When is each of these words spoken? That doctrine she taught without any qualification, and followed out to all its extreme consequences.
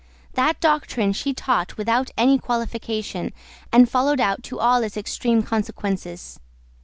That 0.33 0.59
doctrine 0.59 1.13
she 1.13 1.31
taught 1.31 1.77
without 1.77 2.09
any 2.17 2.39
qualification, 2.39 3.33
and 3.71 3.87
followed 3.87 4.19
out 4.19 4.41
to 4.45 4.59
all 4.59 4.81
its 4.81 4.97
extreme 4.97 5.43
consequences. 5.43 6.39